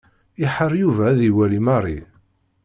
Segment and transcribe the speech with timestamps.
[0.43, 1.99] Iḥar Yuba ad iwali Mary.